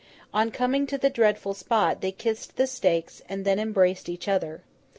[0.33, 4.63] On coming to the dreadful spot, they kissed the stakes, and then embraced each other.